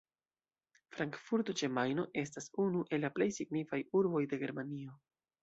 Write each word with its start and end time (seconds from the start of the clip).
Frankfurto 0.95 1.55
ĉe 1.61 1.69
Majno 1.73 2.05
estas 2.21 2.49
unu 2.65 2.81
el 2.99 3.05
la 3.07 3.13
plej 3.19 3.29
signifaj 3.37 3.83
urboj 4.01 4.25
de 4.35 4.43
Germanio. 4.47 4.99